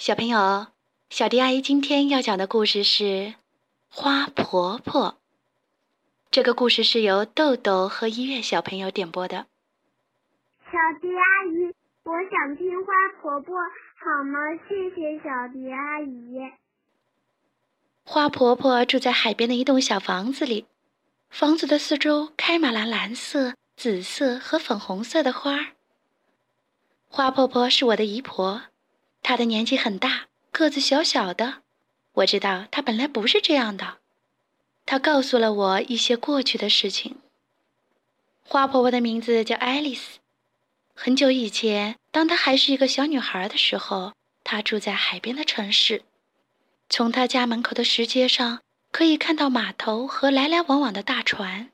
[0.00, 0.68] 小朋友，
[1.10, 3.04] 小迪阿姨今天要讲的故事是
[3.90, 5.12] 《花婆婆》。
[6.30, 9.44] 这个故事是由豆豆和一月小朋友点播的。
[10.64, 11.74] 小迪阿姨，
[12.04, 13.54] 我想听《花婆婆》，
[13.98, 14.38] 好吗？
[14.66, 16.50] 谢谢小迪阿姨。
[18.02, 20.64] 花婆婆住在海边的一栋小房子里，
[21.28, 25.72] 房子的四周开满了蓝色、紫色和粉红色的花儿。
[27.06, 28.62] 花婆婆是我的姨婆。
[29.22, 31.62] 他的年纪很大，个子小小的。
[32.12, 33.98] 我知道他本来不是这样的。
[34.86, 37.18] 他告诉了我一些过去的事情。
[38.42, 40.18] 花婆婆的名字叫爱丽丝。
[40.94, 44.12] 很久以前，当她还是一个小女孩的时候，
[44.42, 46.02] 她住在海边的城市。
[46.88, 48.60] 从她家门口的石阶上，
[48.90, 51.70] 可以看到码头和来来往往的大船。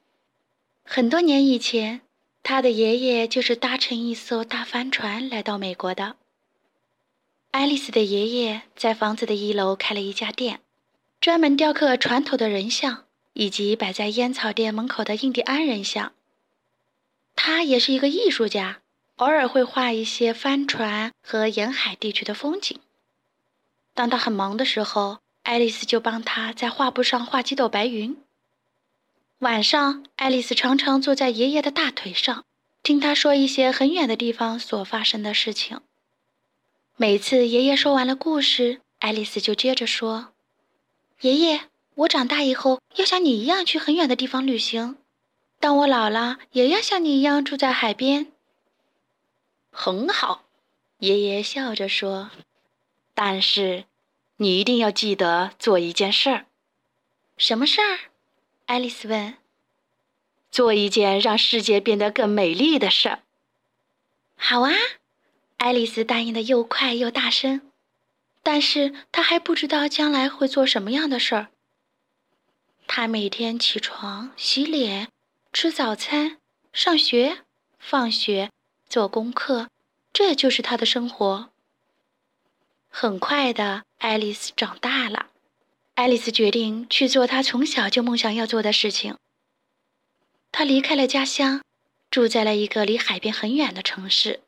[0.85, 2.03] 很多年以前，
[2.43, 6.17] 她的爷爷就是搭乘一艘大帆船来到美国的。
[7.57, 10.61] 爱丽丝的爷爷在房子的一楼开了一家店，
[11.23, 16.13] 专门雕刻船头的人像以及摆在烟草店门口的印第安人像。
[17.35, 18.83] 他也是一个艺术家，
[19.17, 22.79] 偶尔会画一些帆船和沿海地区的风景。
[23.95, 28.19] 当他很忙的时候，爱丽丝就帮他在画布上画几朵白云。
[29.39, 32.45] 晚上，爱丽丝常常坐在爷爷的大腿上，
[32.83, 35.81] 听他说一些很远的地方所发生的事情。
[36.99, 40.33] 每次爷爷说完了故事，爱丽丝就接着说
[41.21, 44.97] ：“爷爷，我长大以后要像你一样去很远的地方旅行。
[45.61, 48.33] 当我老了，也要像你一样住在海边。”
[49.71, 50.47] 很好，
[51.01, 52.31] 爷爷笑着说
[53.13, 53.85] ：“但是，
[54.39, 56.47] 你一定要记得做一件事儿。
[57.37, 58.09] 什么事儿？”
[58.65, 59.35] 爱丽丝问。
[60.51, 63.23] “做一件让世界变得更美丽的事儿。”
[64.35, 64.73] 好啊。
[65.59, 67.61] 爱丽丝答应的又快又大声，
[68.43, 71.49] 但是她还不知道将来会做什么样的事儿。
[72.87, 75.09] 她每天起床、洗脸、
[75.53, 76.39] 吃早餐、
[76.73, 77.39] 上学、
[77.79, 78.51] 放学、
[78.89, 79.69] 做功课，
[80.13, 81.51] 这就是她的生活。
[82.89, 85.31] 很快的，爱丽丝长大了。
[85.95, 89.17] 爱丽丝决定去做她从小就梦想要做的事情。
[90.53, 91.63] 她离开了家乡，
[92.11, 94.43] 住在了一个离海边很远的城市。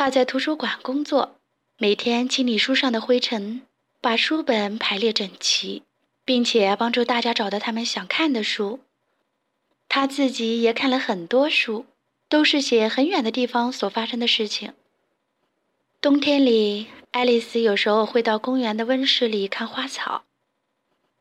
[0.00, 1.40] 他在图书馆工作，
[1.76, 3.62] 每天清理书上的灰尘，
[4.00, 5.82] 把书本排列整齐，
[6.24, 8.78] 并且帮助大家找到他们想看的书。
[9.88, 11.84] 他自己也看了很多书，
[12.28, 14.72] 都是写很远的地方所发生的事情。
[16.00, 20.22] 冬天里，爱丽丝有时候会到公园的温室里看花草。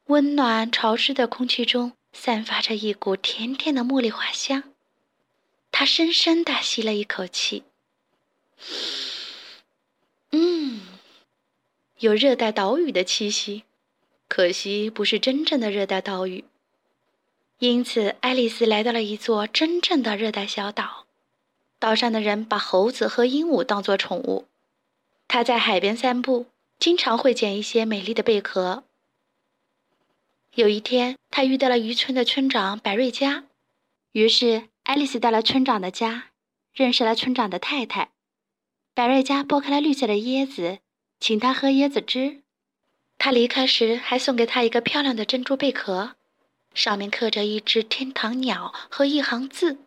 [0.06, 4.62] 温暖潮湿的空气中散发着一股甜甜的茉莉花香。
[5.72, 7.64] 她深深地吸了一口气。
[10.32, 10.82] 嗯，
[12.00, 13.64] 有热带岛屿的气息，
[14.28, 16.46] 可惜不是真正的热带岛屿。
[17.60, 21.06] 因此，爱丽丝来到了一座真正的热带小岛。
[21.80, 24.48] 岛上的人把猴子和鹦鹉当作宠物。
[25.28, 26.48] 她在海边散步，
[26.80, 28.84] 经常会捡一些美丽的贝壳。
[30.56, 33.46] 有一天，她遇到了渔村的村长百瑞佳，
[34.12, 36.32] 于是爱丽丝到了村长的家，
[36.74, 38.10] 认识了村长的太太。
[38.98, 40.80] 百瑞家剥开了绿色的椰子，
[41.20, 42.42] 请他喝椰子汁。
[43.20, 46.16] 他离开时还送给他一个漂亮的珍珠贝壳，
[46.74, 49.78] 上面刻着一只天堂鸟和一行字：“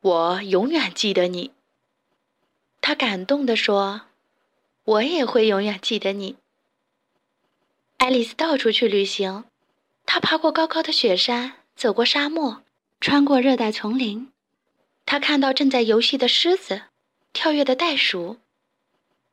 [0.00, 1.50] 我永远记得你。”
[2.80, 4.06] 他感动地说
[4.84, 6.36] ：“我也会永远记得你。”
[7.98, 9.44] 爱丽丝到处去旅行，
[10.06, 12.62] 她爬过高高的雪山，走过沙漠，
[12.98, 14.32] 穿过热带丛林。
[15.04, 16.84] 她看到正在游戏的狮子。
[17.36, 18.38] 跳跃的袋鼠，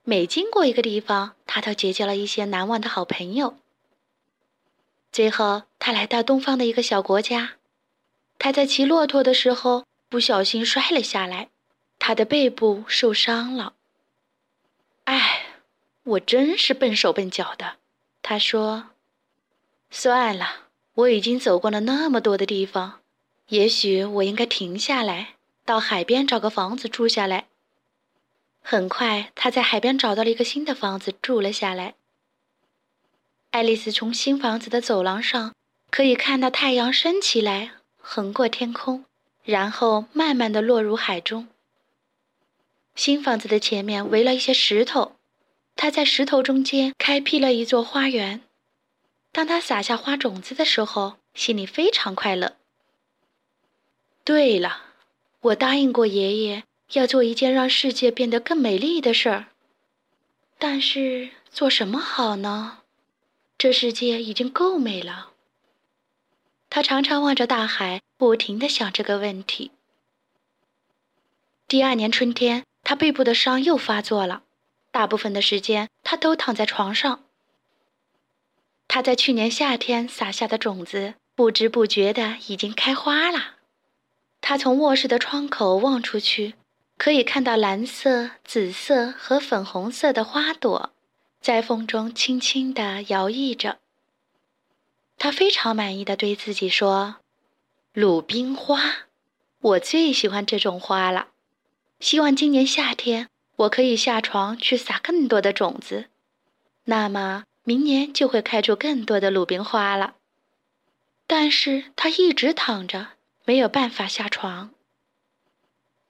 [0.03, 3.55] 每经过一个地方，他都结交了一些难忘的好朋友。
[5.09, 7.53] 最后，他来到东方的一个小国家，
[8.37, 11.47] 他在骑骆驼的时候不小心摔了下来，
[11.97, 13.75] 他的背部受伤了。
[15.05, 15.45] 哎，
[16.03, 17.77] 我真是笨手笨脚的，
[18.21, 18.89] 他说。
[19.89, 22.99] 算了，我已经走过了那么多的地方，
[23.47, 27.45] 也许我应该停下来，到海边找个房子住下来。
[28.65, 31.95] 很快，他在海边找到了一个新的房子，住了下来。
[33.51, 35.53] 爱丽丝从新房子的走廊上
[35.91, 39.05] 可以看到太阳升起来，横过天空，
[39.43, 41.49] 然后慢慢的落入海中。
[42.95, 45.17] 新房子的前面围了一些石头，
[45.75, 48.41] 他在石头中间开辟了一座花园。
[49.31, 52.55] 当他撒下花种子的时候，心里非常快乐。
[54.23, 54.83] 对了，
[55.41, 56.63] 我答应过爷爷。
[56.93, 59.47] 要做一件让世界变得更美丽的事儿。
[60.57, 62.79] 但是做什么好呢？
[63.57, 65.31] 这世界已经够美了。
[66.69, 69.71] 他常常望着大海，不停地想这个问题。
[71.67, 74.43] 第二年春天，他背部的伤又发作了，
[74.91, 77.23] 大部分的时间他都躺在床上。
[78.87, 83.55] 他在去年夏天撒下的种子，不知不觉的已经开花了。
[84.41, 86.55] 他从卧室的窗口望出去，
[87.03, 90.93] 可以看到蓝色、紫色和粉红色的花朵。
[91.41, 93.79] 在风中轻轻地摇曳着。
[95.17, 97.17] 他非常满意的对自己说
[97.91, 98.79] ：“鲁冰花，
[99.59, 101.27] 我最喜欢这种花了。
[101.99, 103.27] 希望今年夏天
[103.57, 106.05] 我可以下床去撒更多的种子，
[106.85, 110.15] 那么明年就会开出更多的鲁冰花了。”
[111.27, 113.07] 但是他一直躺着，
[113.43, 114.71] 没有办法下床。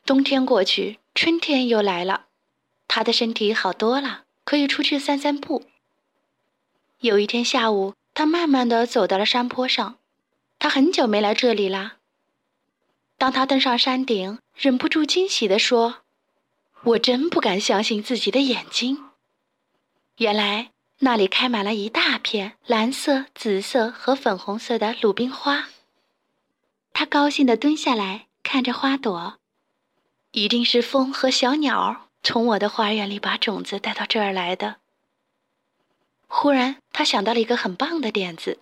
[0.05, 2.25] 冬天过去，春天又来了，
[2.88, 4.23] 他的身体好多了。
[4.45, 5.63] 可以出去散散步。
[7.00, 10.00] 有一天下午，他慢慢的走到了山坡上。
[10.59, 11.94] 他很久没来这里了。
[13.17, 16.00] 当他登上山顶，忍不住惊喜地说
[16.83, 19.06] ：“我真不敢相信自己的眼睛！
[20.17, 25.69] 原来那里开满了一大片蓝色、紫色和粉红色的鲁冰花。”
[26.91, 29.39] 他高兴地蹲下来看着花朵，
[30.33, 32.09] 一定是风和小鸟。
[32.25, 34.77] 从我的花园里把种子带到这儿来的。
[36.27, 38.59] 忽然，他想到了一个很棒的点子，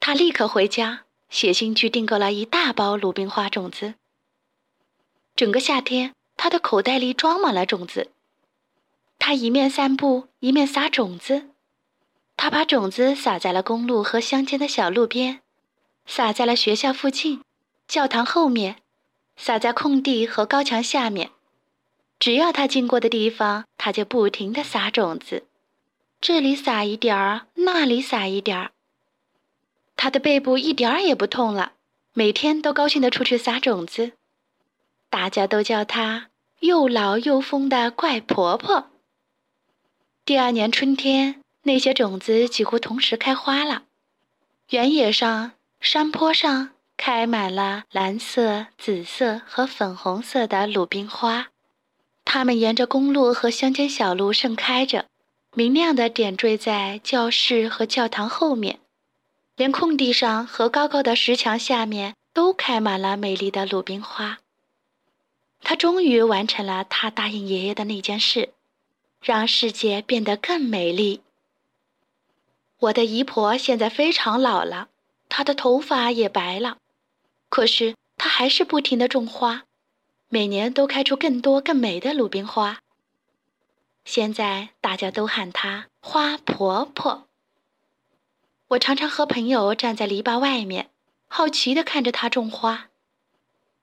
[0.00, 3.94] 他立刻回家写信去订购了一大包鲁冰花种子。
[5.36, 8.10] 整个夏天，他的口袋里装满了种子。
[9.18, 11.50] 他一面散步，一面撒种子。
[12.38, 15.40] 他把种子撒在了公路和乡间的小路边，
[16.06, 17.44] 撒在了学校附近、
[17.86, 18.76] 教堂后面，
[19.42, 21.30] 撒在空地和高墙下面。
[22.18, 25.44] 只要他经过的地方，他就不停地撒种子，
[26.20, 28.72] 这里撒一点儿，那里撒一点儿。
[29.96, 31.72] 他的背部一点儿也不痛了，
[32.12, 34.12] 每天都高兴地出去撒种子。
[35.08, 36.28] 大家都叫他
[36.58, 38.90] 又老又疯的怪婆婆。
[40.26, 43.84] 第二年春天，那些种子几乎同时开花了，
[44.68, 46.72] 原野上、山坡上
[47.02, 51.48] 开满了蓝色、紫色和粉红色的鲁冰花。
[52.26, 55.06] 它们沿着公路和乡间小路盛开着，
[55.54, 58.80] 明亮的点缀在教室和教堂后面，
[59.56, 64.40] 连空地上和高高的石墙下面都开满了美丽的鲁冰花。
[65.62, 68.50] 他终于完成了他答应爷爷的那件事，
[69.22, 71.22] 让世界变得更美丽。
[72.80, 74.88] 我的姨婆现在非常老了，
[75.30, 76.76] 她的头发也白了，
[77.50, 79.64] 可是她还是不停地种花。
[80.32, 82.78] 每年都开出更多更美的鲁冰花。
[84.04, 87.26] 现在大家都喊她花婆婆。
[88.68, 90.88] 我常常和朋友站在篱笆外面，
[91.26, 92.86] 好奇地看着她种花。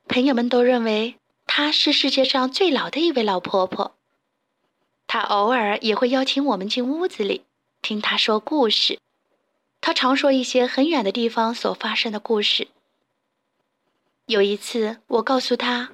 [0.08, 1.16] 朋友们都认为
[1.46, 3.98] 她是世界上最老的一位老婆婆。
[5.06, 7.44] 她偶尔也会邀请我们进屋子里，
[7.82, 8.98] 听她说故事。
[9.82, 12.70] 她常说一些很远的地方所发生的故事。
[14.28, 15.90] 有一次，我告诉他。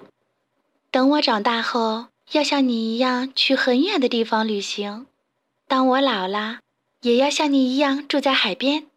[0.90, 5.06] 等我长大后，要像你一样去很远的地方旅行。
[5.68, 6.62] 当我老了，
[7.02, 8.88] 也要像你一样住在海边。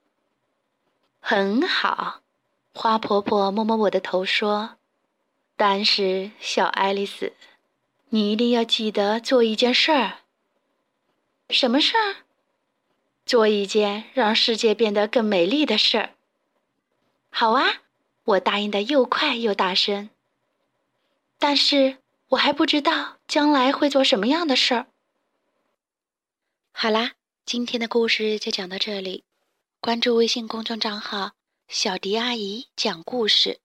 [1.21, 2.23] 很好，
[2.73, 4.77] 花婆婆摸摸我的头说
[5.55, 7.35] ：“但是，小爱丽丝，
[8.09, 10.21] 你一定要记得做一件事儿。
[11.51, 12.25] 什么事儿？
[13.27, 16.11] 做一件让世界变得更美丽的事儿。”
[17.29, 17.83] 好啊，
[18.27, 20.11] 我答应的又快又大声。
[21.39, 24.87] 但是我还不知道将来会做什么样的事儿。
[26.73, 27.13] 好啦，
[27.45, 29.25] 今天的故事就讲到这里。
[29.81, 31.33] 关注微信公众账号
[31.69, 33.61] “小迪阿姨讲故事”，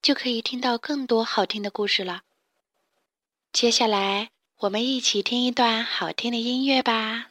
[0.00, 2.22] 就可以听到更多好听的故事了。
[3.52, 7.28] 接下来，我们一起听一段好听的音乐吧。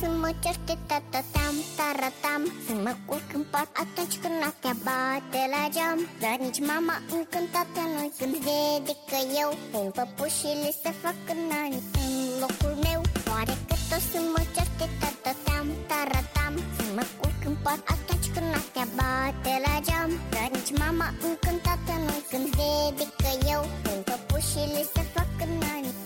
[0.00, 5.62] să mă tata, tatatam, taratam Să mă culc în pat atunci când noaptea bate la
[5.74, 5.98] geam.
[6.22, 11.78] Dar nici mama încântată nu când vede că eu Pun păpușile să fac nani.
[12.04, 13.00] în locul meu.
[13.32, 18.48] Oare că tot să mă tata, tatatam, taratam Să mă culc în pat atunci când
[18.52, 20.10] noaptea bate la geam.
[20.34, 26.05] Dar nici mama încântată nu când vede că eu Pun păpușile să fac nani.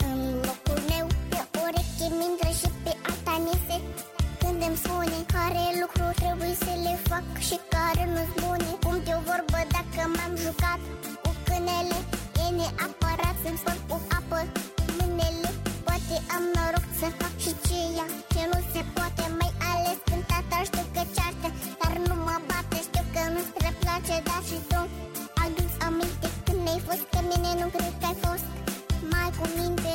[29.40, 29.94] Cu minte.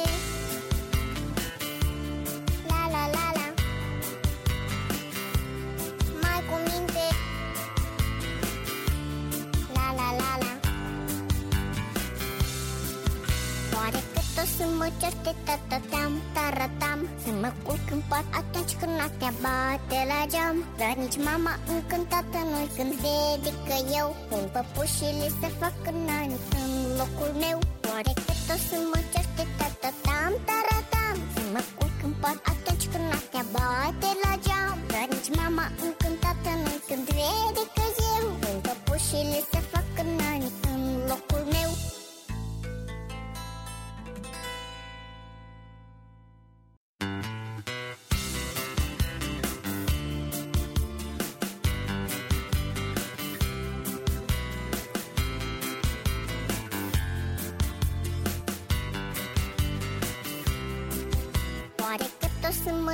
[2.69, 3.47] La la la la.
[6.21, 7.05] Mai cu minte.
[9.75, 10.53] La la la la.
[13.75, 18.91] Oare că tot să mă certe tatatam, taratam Să mă culc în pat atunci când
[18.99, 20.57] noaptea bate la geam.
[20.79, 26.71] Dar nici mama încântată nu-i când vede că eu Pun păpușile să fac nani în
[26.99, 27.57] locul meu.
[27.91, 33.05] Oare că tot să mă certe tatatam, taratam Să mă culc în pat atunci când
[33.11, 34.77] noaptea bate la geam.
[34.93, 39.84] Dar nici mama încântată nu-i când vede că eu Pun păpușile să fac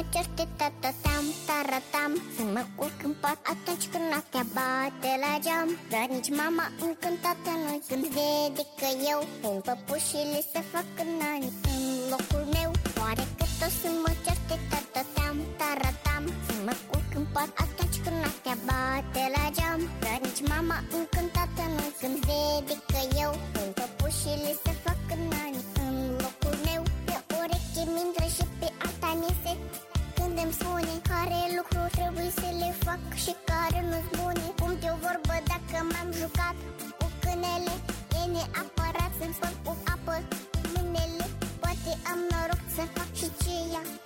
[0.01, 2.12] mă certe tatatam, taratam.
[2.36, 5.70] Să mă culc în pat atunci când noaptea bate la geam.
[5.93, 10.89] Dar nici mama încântată nu când vede că eu Pun păpușile să fac
[11.22, 12.70] nani în locul meu.
[13.01, 16.24] Oare că tot să mă certe tatatam, taratam.
[16.46, 19.81] Să mă culc în pat atunci când noaptea bate la geam.
[20.03, 25.93] Dar nici mama încântată nu când vede că eu Pun păpușile să fac nani în
[26.24, 26.81] locul meu.
[27.08, 29.53] Pe ureche mintră și pe alta miese
[30.33, 34.89] Când îmi spune care lucru trebuie să le fac și care nu-s bune Cum te
[34.95, 36.55] o vorbă dacă m-am jucat
[37.00, 37.75] cu câinele
[38.19, 40.15] E neapărat să-mi spăl cu apă
[40.73, 41.25] mâinile
[41.61, 44.00] Poate am noroc să fac și ceea ce nu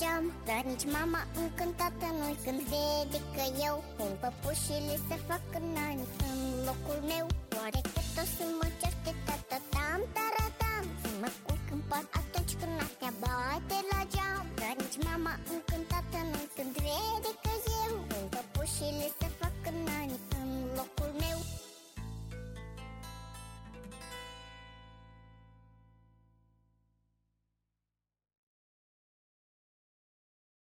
[0.00, 3.76] geam Dar nici mama încântată nu-i când vede că eu.
[3.96, 6.38] Pun păpușile să fac nani în
[6.68, 7.26] locul meu.
[7.58, 12.72] Oare că tot să mă certe tatatam, taratam Să mă culc în pat atunci când
[12.78, 14.46] noaptea bate la geam.
[14.62, 17.52] Dar nici mama încântată nu-i când vede că
[17.82, 17.92] eu.
[18.10, 19.28] Pun păpușile să